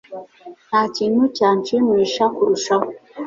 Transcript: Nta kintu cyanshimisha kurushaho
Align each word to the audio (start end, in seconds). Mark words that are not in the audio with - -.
Nta 0.67 0.81
kintu 0.95 1.21
cyanshimisha 1.37 2.23
kurushaho 2.35 2.87